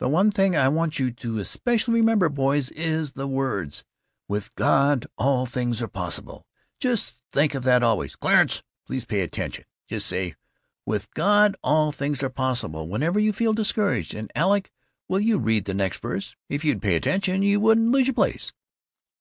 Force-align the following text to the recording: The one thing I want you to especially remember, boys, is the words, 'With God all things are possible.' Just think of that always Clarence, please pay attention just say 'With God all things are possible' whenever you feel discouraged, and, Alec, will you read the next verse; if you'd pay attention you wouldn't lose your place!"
The 0.00 0.08
one 0.08 0.32
thing 0.32 0.56
I 0.56 0.66
want 0.66 0.98
you 0.98 1.12
to 1.12 1.38
especially 1.38 2.00
remember, 2.00 2.28
boys, 2.28 2.70
is 2.70 3.12
the 3.12 3.28
words, 3.28 3.84
'With 4.26 4.52
God 4.56 5.06
all 5.16 5.46
things 5.46 5.80
are 5.80 5.86
possible.' 5.86 6.48
Just 6.80 7.22
think 7.32 7.54
of 7.54 7.62
that 7.62 7.80
always 7.80 8.16
Clarence, 8.16 8.64
please 8.88 9.04
pay 9.04 9.20
attention 9.20 9.62
just 9.88 10.08
say 10.08 10.34
'With 10.84 11.08
God 11.12 11.54
all 11.62 11.92
things 11.92 12.24
are 12.24 12.28
possible' 12.28 12.88
whenever 12.88 13.20
you 13.20 13.32
feel 13.32 13.52
discouraged, 13.52 14.14
and, 14.14 14.32
Alec, 14.34 14.72
will 15.06 15.20
you 15.20 15.38
read 15.38 15.66
the 15.66 15.74
next 15.74 16.00
verse; 16.02 16.34
if 16.48 16.64
you'd 16.64 16.82
pay 16.82 16.96
attention 16.96 17.42
you 17.42 17.60
wouldn't 17.60 17.92
lose 17.92 18.08
your 18.08 18.14
place!" 18.14 18.50